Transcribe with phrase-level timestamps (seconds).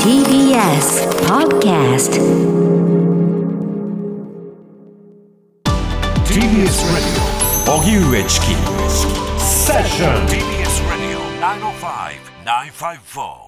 [0.00, 2.16] TBS Podcast
[6.24, 7.20] TBS Radio
[7.68, 8.56] 荻上チキ
[9.38, 11.20] セッション TBS Radio
[12.46, 13.44] 905-954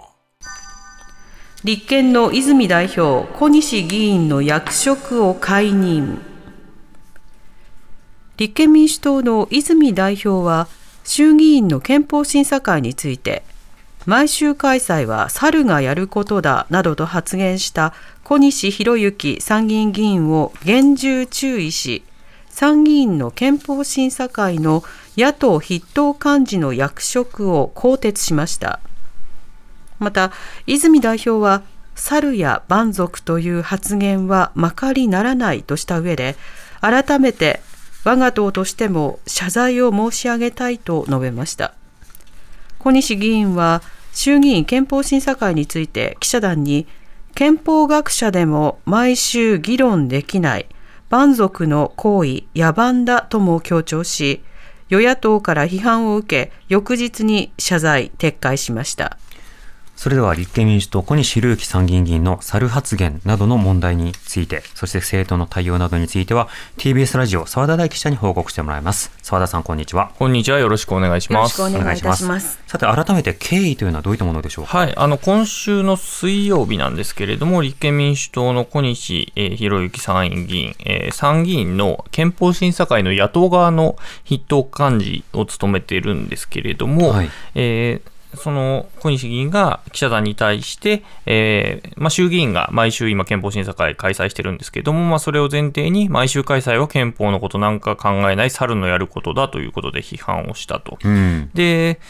[1.64, 6.20] 立憲の泉代表小西議員の役職を解任。
[8.36, 10.68] 立憲民主党の泉代表は
[11.04, 13.42] 衆議院の憲法審査会について
[14.06, 22.04] 毎週開催は猿がやることだなどと発言した小西博之参議院議員を厳重注意し
[22.48, 24.84] 参議院の憲法審査会の
[25.16, 28.80] 野党筆頭幹事の役職を更迭しました。
[29.98, 30.32] また
[30.66, 31.62] 泉代表は
[31.96, 36.36] 猿や蛮族という発言はまかりならないとした上で
[36.80, 37.60] 改めて
[38.04, 41.74] 我が党としても謝罪を申し上げたいと述べました。
[42.78, 43.82] 小西議員は
[44.16, 46.86] 衆議院憲法審査会について記者団に
[47.34, 50.66] 憲法学者でも毎週議論できない
[51.10, 54.42] 蛮族の行為野蛮だとも強調し
[54.88, 59.18] 与野党から批判を受け翌日に謝罪撤回しました。
[59.96, 69.10] それでは立憲民主党小西博之参議院議員の猿発言などの問題について、そして政党の対応などについては、TBS ラジオ澤田大記者に報告してもらいます。
[69.22, 70.12] 澤田さん、こんにちは。
[70.18, 70.58] こんにちは。
[70.58, 71.58] よろしくお願いします。
[71.58, 72.60] よろしくお願いいたします。
[72.66, 74.78] さて、改めて経緯というのはどういったものでしょうか？
[74.78, 74.94] はい。
[74.96, 83.96] あの、今週の水曜日なんですけれども、立憲民主党の小西、えー、博之参院議員、えー、参議院の憲法審査会の野党側の
[84.28, 100.98] 筆頭幹事を務めているんですけれども、はい、えーその小西議員が記者団に対して、えーまあ、衆議院が毎週今、憲法審査会開催してるんですけれども、まあ、それを前提に、毎週開催は憲法のことなんか考えない猿のやることだということで批判をしたと。
[101.02, 102.00] うん、で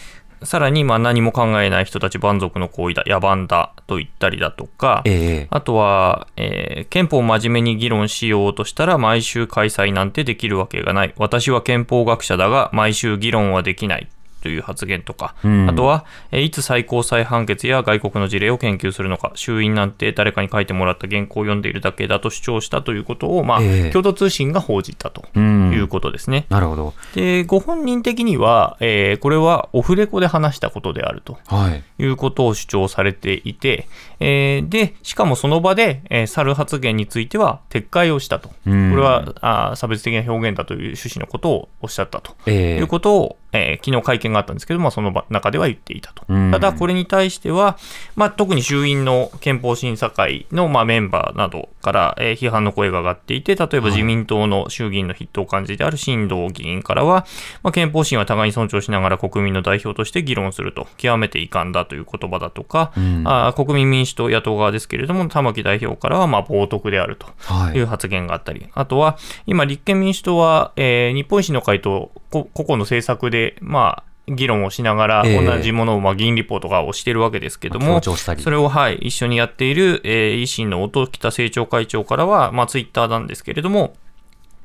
[0.42, 11.14] さらにまあ何も考えない人たち、蛮族の行為だ、野蛮だと言ったりだとか、えー、あとは、えー、憲法を真面目に議論しようとしたら、毎週開催なんてできるわけがない。
[11.16, 14.08] 私は憲法学者だが、毎週議論はできない。
[14.46, 26.46] という発言とか、うん、あとは、えいつ最高裁判決や外国の事例を研究するのか、衆院なんて誰かに書いてもらった原稿を読んでいるだけだと主張したということを、まあ、えー、共同通信が報じたということですね。
[26.48, 26.94] なるほど。
[27.16, 33.88] で、ご本人的には、えー、これはオフレコで話したことであると、はい、いうことを主張されていて、
[34.20, 38.48] えー、で、しかもその場で、えー、猿発言については撤回をしたと。
[38.48, 46.24] これはあ差別的な表現だという趣旨のことをおっしゃったと、えー、いうことを、えー、昨日会見があったんですけど、まあ、その中では言っていたと。
[46.50, 47.78] ただ、これに対しては、
[48.14, 57.26] まあ、特に衆院の憲法審査会の、まあ、メンバーなどから、えー、批判の声が上がっていて、例えば自民党の衆議院の筆頭幹事である新藤議員からは、
[57.62, 62.92] まあ、憲法審は互いに尊重しながら国民の代表として議論すると、極めて遺憾だという言葉だとか、
[63.24, 67.26] あ国民民主党野党側ですけれども、玉木代表からは、まあ、冒涜であると
[67.74, 67.80] い。
[67.80, 83.94] う発言があったり、はい、あとは、今、立憲民主党は、えー、日本維新の会と個々の政策で、まあ、議論をしながら、同じものを、まあ、議員リポートがをしているわけですけども、それを、はい、一緒にやっている、えー、維新の音喜多政調会長からは、まあ、ツイッターなんですけれども、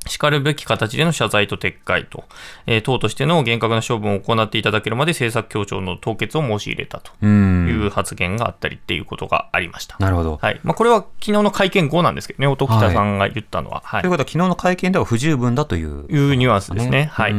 [0.07, 2.23] しかるべき形での謝罪と撤回と、
[2.66, 9.97] えー、党としての厳格な処分を行っていただけるまで政策協調の凍結を申し入れたという発言があったりっていうことがありました。
[9.99, 10.39] なるほど。
[10.41, 10.59] はい。
[10.63, 13.83] まあ、これは昨日の会見後なんですけどね、音喜多さんが言ったのは。
[13.85, 14.01] はい。
[14.01, 17.09] ということは、昨日の会見では不十分だという、ね、いうニュアンスですね。
[17.13, 17.35] はい。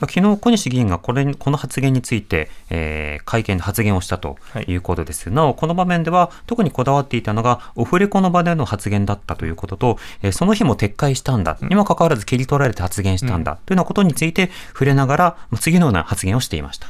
[0.00, 4.80] 昨日小西議員がこれこの発言について、えー、会見で発言をしたとい。
[4.80, 16.88] うことです、はい、なお、この場面では特にこだわっていたのが、オフレコの場での発言だったということと、えー、その日も撤回したんだ、にもかかわらず切り取られて発言したんだ、うん、というようなことについて触れながら、次のような発言をしていました。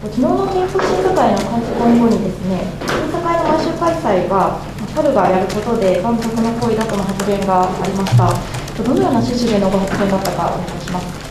[0.00, 4.60] 昨日の憲法審査会の会見後にですね、審査会の毎週開催は、
[4.94, 8.57] 猿がやることで反則の行為だとの発言がありました。
[8.82, 11.28] どのような趣旨でのご発言だったかお願いします。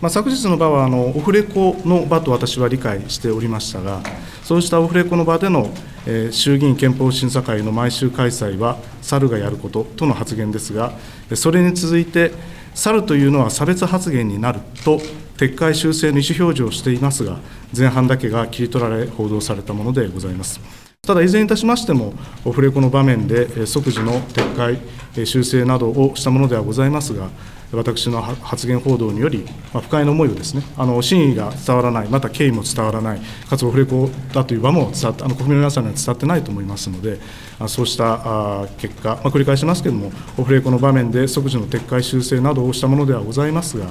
[0.00, 4.02] まあ、昨日の場はあのオフレコの場と私は理解しておりましたが、
[4.42, 5.70] そうしたオフレコの場での、
[6.06, 10.92] えー、衆議院憲法審査会の毎週開催は、猿がやることとの発言ですが、
[11.34, 12.32] それに続いて、
[12.74, 15.00] 猿というのは差別発言になると、
[15.38, 17.38] 撤回修正の意思表示をしていますが、
[17.74, 20.60] 前半だけが切り取られ、報道されたものでございます。
[21.06, 22.14] ただ、いずれにいたしましても、
[22.44, 24.78] オフレコの場面で即時の撤回、
[25.26, 27.28] 修正などをしたものではございますが、
[27.72, 33.20] 私の発言報道により、まあ、不快な思いをですね、あの真意が伝わらない、また経緯も伝わらない、
[33.50, 37.18] かつオフレコだという場も伝わって、あの国民の皆さんには伝わってないと思いますので、
[37.58, 43.86] あそうした結果、まあ、繰り返しますけれども、オフレコの場面で即時の撤回、修正などをしたものではございますが、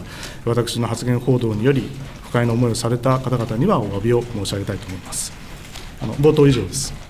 [0.46, 1.90] 私の発言報道により、
[2.24, 5.34] 不快な思いをされた方々にはお詫びを申し上げたいと思います。
[6.02, 7.03] あの冒頭以上です。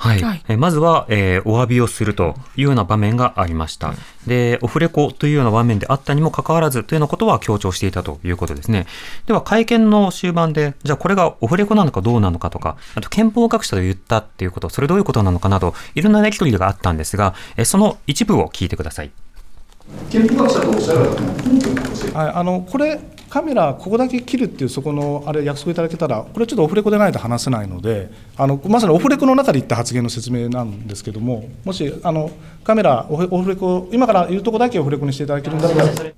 [0.00, 3.92] はい、はい、えまずは、えー、お詫びをするというような場面がありました、
[4.26, 8.86] でオフレコというような場面であったにもかかわらずというようなことは強調していたということですね。
[9.26, 19.10] では会見の終盤でじゃあこれがオフレコなのかどうなのかとかあと憲法学者と言ったっていうことそれどういうことなのかなどいろんなやり取りがあったんですが、えその一部を聞いてください。
[20.10, 21.10] 憲法学者とおっしゃる
[22.14, 32.32] あのこれカメラここだけ切るっていうそこのあれ約束いただけたらこれちょっとオフレコでないと話せないのであのまさにオフレコの中で言った発言の説明なんですけどももしあの
[32.64, 36.12] カメラオフレコ今から言うとこだけオフレコにしていただけるんだったら。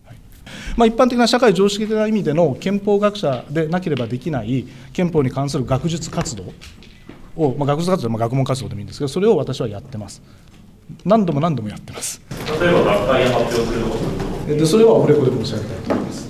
[0.75, 6.45] まあ、一般的な社会常識的な意味での憲法学者でなければできない憲法に関する学術活動
[7.37, 10.23] を、まあ、学術活動、まあ、学問活動でもいいんですけどそれを私はやってます。
[11.05, 12.23] 何度も何度もやってます。
[12.59, 14.23] 例えば学会発表すること。
[14.47, 16.29] でそれはオフレコで申し上げたいと思います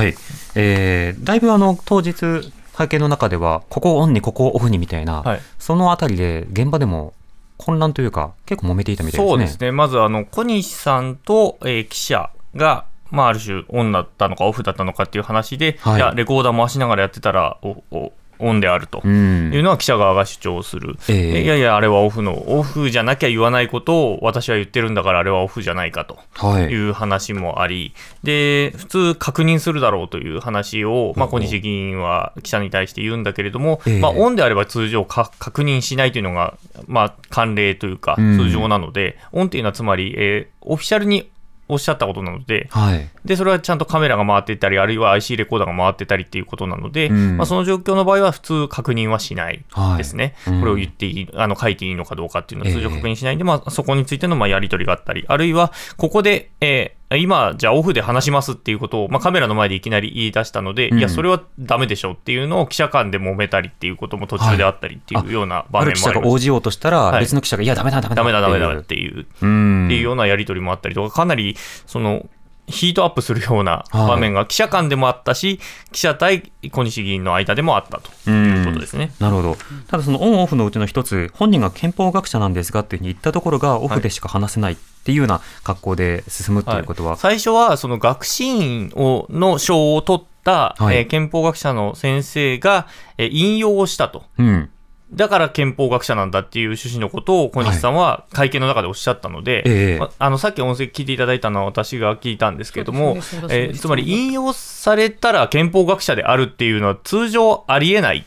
[0.00, 0.14] はい、
[0.54, 7.12] えー、だいぶあの当日会見の中ではここをオンにここをオフにみたいな、はい、そのあたりで現場でも
[7.58, 9.28] 混乱というか結構揉めていたみたいですね。
[9.28, 9.72] そうですね。
[9.72, 21.32] まずあの小西さんと、えー、記者がまあ、ある種、オンだったのか、オフだったのかっていう話で、はい、いや、レコーダー回しながらやってたら、おおオンであるというのは記者側が主張する、うんえ。
[21.34, 26.18] ー、いやいや、あれはオフの、オフじゃなきゃ言わないことを私は言ってるんだから、あれはオフじゃないかと。
[26.60, 26.74] い。
[26.88, 41.30] う話もあり、はい、で普通、確認するだろうという話を、まあ、小西議員は記者に対して言うんだけれども、えー、まあ、オンであれば通常確認しないというのが、まあ、慣例というか、通常なので、うん、オンというのはつまり、えー、オフィシャルに
[41.70, 49.64] おっしゃったことなので、はい、でそれはちゃんとカメラが回っていたり、あるいは IC レコーダーが回ってたりっていうことなので、うん、まあ、その状況の場合は普通確認はしない
[49.96, 50.54] ですね、はい。
[50.54, 72.28] うん、これを言っていい、あの書いていいのかどうかっていうのは通常確認しないんで、えー、まあ、そこについてのまあやり取りがあったり、あるいはここで、えー今、じゃあオフで話しますっていうことを、まあ、カメラの前でいきなり言い出したので、うん、いや、それはだめでしょっていうのを記者間で揉めたりっていうことも途中であったりっていうような場面もあります、はい、ある記者が応じようとしたら、別の記者が、いや、だめだ、だめだ、だめだ、だめだっていう、っていうようなやり取りもあったりとか、かなり、その、
[72.70, 75.60] ヒートアップするような場面が記者間でもあったし、
[75.92, 79.12] 記者対小西議員の間でもあったということですね。
[79.18, 79.56] なるほど。
[79.88, 84.74] ただそのオンオフのうちの一つ、本人が憲法学者なんですがっていうふうに言ったところがオフでしか話せない。
[84.74, 92.86] っていうような格好で進むということは、はい、最初はその学士院をの賞を取った、はい、えー、憲法学者の先生が、
[93.18, 94.24] えー、引用をしたと。
[94.38, 94.70] うん。
[95.12, 103.16] だから憲法学者なんだっていう趣旨のことを小西さんは会見の中でおっしゃったので、はい、あのさっき音声聞いていただいたのは私が聞いたんですけれども、
[103.50, 108.24] えー、つまり引用されたら憲法学者であるっていうのは通常ありえない。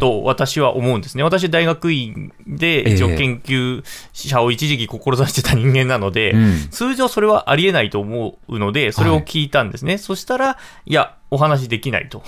[0.00, 3.82] と私は思うんですね、私、大学院で一応研究
[4.12, 12.22] 者を一時期志してた人間なので、えー通常それはありえないと思うので、それを聞いたんですね、はい、そしたら、いや、お話できないと。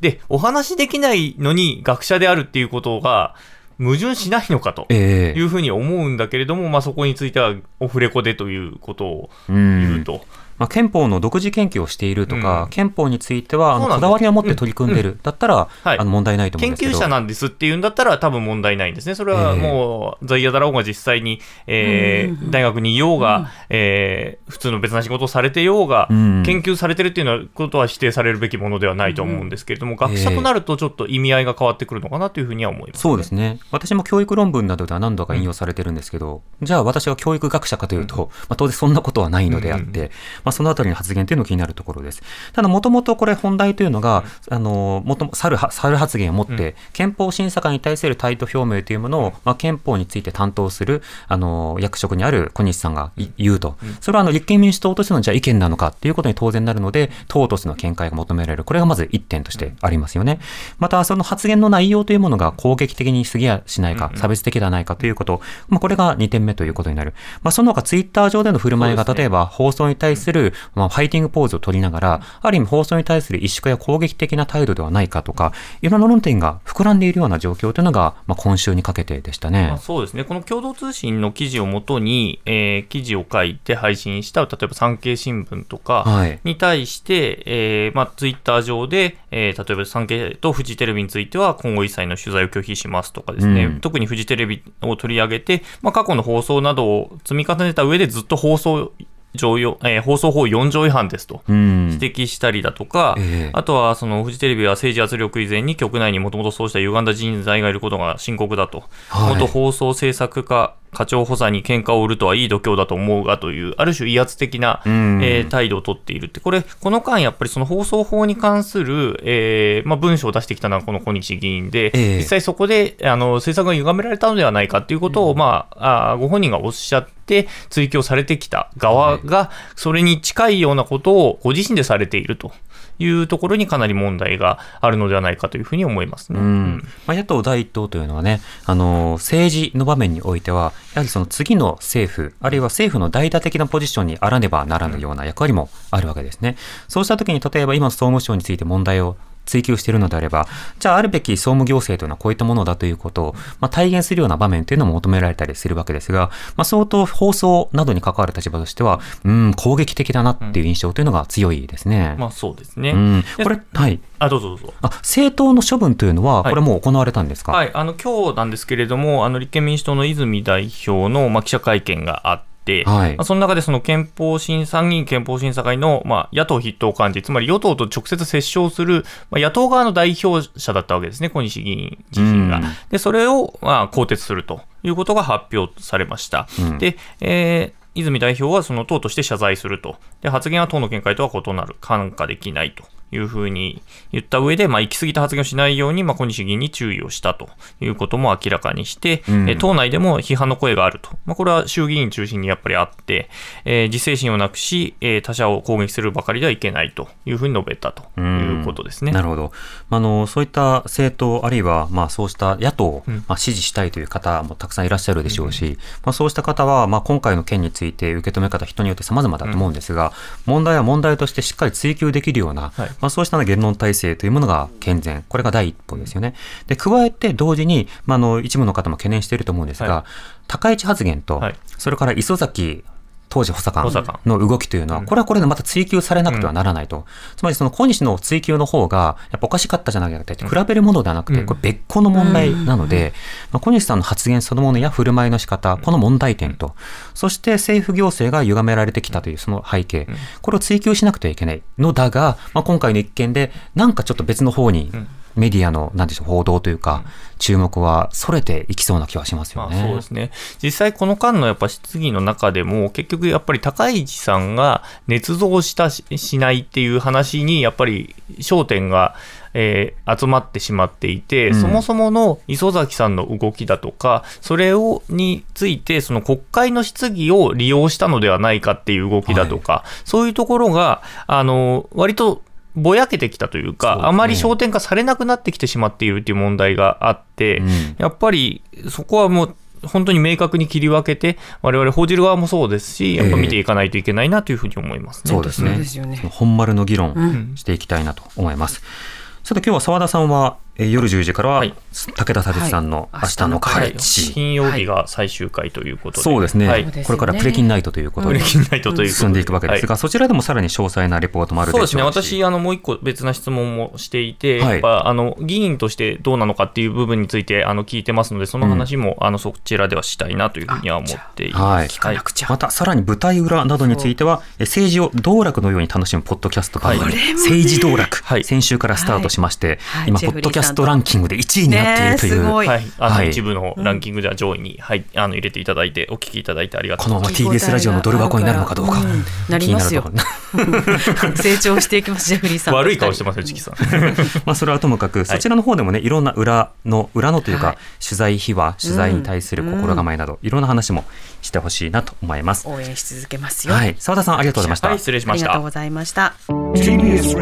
[0.00, 3.34] で、お話できないのに学者であるっていうことが、
[3.78, 10.24] 矛盾しないのかというふうに思うんだけれども、えー、まあ、そこについてはオフレコでということを言うと。
[10.58, 16.92] まあ、憲法の独自研究をしているとか、うん、憲法についてはあのこだわりを持って取り組んでる、うん、だったら、はい、あの問題ないと思うんですけど。
[16.92, 40.10] 研究者なんですっていうんだったら、多分問題ないんですね、それはもう、在野だろうが、実際に、えー、大学にいようが、うん、えー、普通の別な仕事をされてようが、研究されてるっていうのはことは否定されるべきものではないと思うんですけれども、学者となると、ちょっと意味合いが変わってくるのかなというふうには思います、ね、そうですね、私も教育論文などでは何度か引用されてるんですけど、じゃあ、私は教育学者かというと、まあ、当然そんなことはないのであって、
[40.46, 42.22] まあ、そのあたりの発言というのが気になるところです。
[42.52, 53.76] ただ、もともとこれ本題というのが、あの、もとも、猿、猿発言をもって、憲法審査会に対する態度表明というものを、まあ、憲法について担当する、あの、役職にある小西さんが言うと。
[54.00, 58.64] それは、あの、立憲民主党としての、じゃ意見なのかっていうことに当然なるので、党としての見解が求められる。
[58.64, 60.38] これがまず一点としてありますよね。
[60.78, 67.14] また、その発言の内容というものが攻撃的に過ぎやしないか、差別的ではないかということ、まあ、これが2点目ということになる。
[67.42, 70.35] まあ、その他、ツイッター上での振る舞いが、例えば、放送に対する、
[70.74, 75.52] まあ、ファイティングポーズを取りながら、ある意味放送に対する萎縮や攻撃的な態度ではないかとか、
[75.82, 79.68] いろんな論点が膨らんでいるような状況というのが、まあ、今週にかけてでしたね。
[79.68, 80.24] まあ、そうですね。
[80.24, 86.04] この共同通信の記事をもとに、えー、記事を書いて配信した、例えば産経新聞とか
[86.44, 98.92] に対して、はい、えー、まあ、ツイッター上で、えー、例えば産経とフジテレビについては今後一切の取材を拒否しますとかですね、うん、特にフジテレビを取り上げて、まあ、過去の放送などを積み重ねた上でずっと放送
[99.36, 116.26] 条用、えー、放送法4条違反ですと指摘したりだとか、えー、あとはそのフジテレビは政治圧力以前に局内にもともとそうした歪んだ人材がいることが深刻だと、はい、元放送制作課課長補佐に喧嘩を売るとはいい度胸だと思うがという、ある種威圧的な、えー、態度をとっている。
[116.26, 132.52] って、これ、この間、やっぱりその放送法に関する、えーまあ、文書を出してきたのはこの小西議員で、えー、実際そこであの政策が歪められたのではないかということを、まあ、あご本人がおっしゃって、追及されてきた側が、それに近いようなことをご自身でされていると。
[132.98, 136.82] いうところにかなり問題があるのではないかというふうに思いますね、うん。
[137.06, 146.56] まあ、野党第一党というのはね、あの政治の場面においては、やはりその次の政府、あるいは政府の代打的なポジションにあらねばならぬような役割もあるわけですね。
[146.88, 150.46] そうしたときに、例えば今の総務省について問題を追求しているのであれば、
[150.78, 162.12] じゃああるべき総務行政というのはこういったものだということを、まあ、体現するような場面というのも求められたりするわけですが、まあ、相当放送などに関わる立場としては、うん、攻撃的だなっていう印象というのが強いですね。
[162.14, 162.90] うん、まあそうですね。
[162.90, 164.00] うん、これ、はい。
[164.18, 164.74] あ、どうぞどうぞ。
[164.82, 182.60] あ、政党の処分というのは、これもう行われたんですか、はい、はい、あの、今日なんですけれども、あの、立憲民主党の泉代表の、まあ、記者会見があって、、はい、まあ、その中でその憲法審参議院憲法審査会の、まあ、野党筆頭幹事、つまり与党と直接折衝する、まあ、野党側の代表者だったわけですね、小西議員自身が。
[182.90, 186.48] で、それを、まあ、更迭するということが発表されました。
[186.60, 189.96] うん、で、えー泉代表はその党として謝罪すると。
[190.20, 191.76] で、発言は党の見解とは異なる。
[191.80, 192.84] 看過できないと。
[193.12, 193.82] いうふうに
[194.12, 197.48] 言った上で、まあ、行き過ぎた発言をしないように、まあ、小西議員に注意をしたと
[197.80, 201.10] いうことも明らかにして、うん、党内でも批判の声があると。
[201.24, 203.28] まあ、これは衆議院中心にやっぱりあって、
[203.64, 209.12] えー、自制心をなくし、えー、他者を攻撃するばかりではいけないというふうに述べたということですね。
[209.12, 209.52] なるほど。
[209.90, 215.72] あの、そういった政党、あるいは、まあ、そうした野党を、まあ、支持したいという方もたくさんいらっしゃるでしょうし、うん、
[216.04, 220.12] まあ、そうした方は、まあ、今回の件について受け止め方、人によって様々だと思うんですが、
[220.46, 226.34] うん、問題は問題としてしっかり追及できるような、はい、まあ、そうした言論体制というものが健全、これが第一歩ですよね。
[226.66, 230.04] で、加えて同時に、まあ、あの一部の方も懸念していると思うんですが、はい、
[230.46, 232.84] 高市発言と、はい、それから磯崎
[233.28, 233.90] 当時補佐官
[234.24, 237.04] の動きというのは、これはこれでまた追及されなくてはならないと、
[237.36, 243.12] つまりその小西の追及の方が、やっぱおかしかったじゃなくて、比べるものではなくて、これ別個の問題なので、
[243.52, 246.74] まあ、小西さんの発言そのものや振る舞いの仕方、この問題点と、
[247.14, 250.08] そして政府行政が歪められてきたというその背景、
[250.42, 254.92] これを追及しなくてはいけないのだが、まあ、今回の一件で、なんかちょっと別の方に、
[255.36, 257.04] メディアの、なんでしょう、報道というか、
[257.38, 259.76] 注目はそれていきそうな気はしますよね。
[259.76, 260.30] まあ、そうですね。
[260.62, 269.14] 実際この間のやっぱ質疑の中でも、結局やっぱり高市さんが捏造したししないっていう話に、やっぱり焦点が、
[269.52, 282.42] えー、集まってしまっていて、うん、そもそもの磯崎さんの動きだとか、それをについて、その国会の質疑を利用したのではないかっていう動きだとか、はい、そういうところが、あの割と
[282.76, 295.22] ぼやけてきたというか、うね、あまり焦点化されなくなってきてしまっているという問題があって、うん、やっぱりそこはもう、本当に明確に切り分けて、我々報じる側もそうですし、やっぱ見ていかないといけないなというふうに思いますね。
[295.26, 296.16] えー、そうですね。
[296.30, 298.82] 本丸の議論していきたいなと思います。
[298.82, 301.72] うん、さて今日は澤田さんはえ夜10時からは、武
[302.14, 306.66] 田佐哲さんの明日の開始、金曜日が最終回ということで、そうですね、
[307.06, 322.00] これからプレキンナイトということで、進んでいくわけですが、そちらでもさらに詳細なレポートもあるそうですね、私、あのもう一個別な質問もしていて、やっぱあの議員としてどうなのかっていう部分についてあの聞いてますので、その話も、あのそちらではしたいなというふうには思っています。
[322.00, 322.16] はい。
[322.48, 337.42] またさらに舞台裏などについては、政治を道楽のように楽しむポッドキャスト番組、政治道楽、先週からスタートしまして、今、ポッドキャストランキングで1位になっているという、ね、はい、あの一部のランキングでは上位に、はい、あの入れていただいて、お聞きいただいてありがとうございます。
[337.42, 339.02] この TBS ラジオのドル箱になるのかどうか、
[339.48, 340.10] なりますよ。
[341.36, 342.74] 成長していきます、ジェフリーさん。
[342.74, 343.74] 悪い顔してますよ、チキさん。
[344.44, 351.04] まあそれはともかく、そちらの方でもね、いろんな裏の、裏のというか、取材秘話、取材に対する心構えなど、いろんな話も
[351.42, 352.68] してほしいなと思います。
[352.68, 353.74] 応援し続けますよ。
[353.74, 354.98] はい、澤田さんありがとうございました。
[354.98, 355.46] 失礼しました。
[355.46, 356.34] ありがとうございました。
[356.48, 357.38] TBS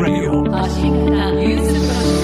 [0.51, 2.24] ラジ